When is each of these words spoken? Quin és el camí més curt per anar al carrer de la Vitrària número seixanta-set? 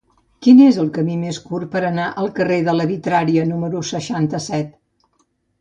Quin 0.45 0.61
és 0.67 0.79
el 0.83 0.87
camí 0.95 1.17
més 1.23 1.39
curt 1.49 1.69
per 1.75 1.83
anar 1.89 2.07
al 2.23 2.31
carrer 2.39 2.59
de 2.71 2.75
la 2.79 2.87
Vitrària 2.93 3.47
número 3.53 3.85
seixanta-set? 3.93 4.77